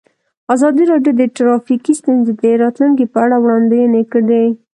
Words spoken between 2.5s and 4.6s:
راتلونکې په اړه وړاندوینې کړې.